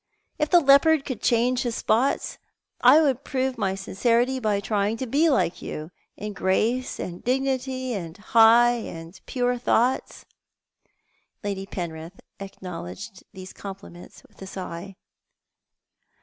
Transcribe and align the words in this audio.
If 0.39 0.49
the 0.49 0.61
leopard 0.61 1.05
could 1.05 1.21
change 1.21 1.61
his 1.61 1.75
spots 1.75 2.39
I 2.83 2.99
would 3.01 3.23
prove 3.23 3.55
my 3.55 3.75
sincerity 3.75 4.39
by 4.39 4.59
trying 4.59 4.97
to 4.97 5.05
be 5.05 5.29
like 5.29 5.61
you— 5.61 5.91
in 6.17 6.33
grace 6.33 6.99
and 6.99 7.23
dignity 7.23 7.93
and 7.93 8.17
high 8.17 8.71
and 8.77 9.21
pure 9.27 9.59
thoughts" 9.59 10.25
Lady 11.43 11.67
Penrith 11.67 12.19
acknowledged 12.39 13.23
these 13.33 13.53
compliments 13.53 14.23
with 14.27 14.41
a 14.41 14.47
sigh. 14.47 14.95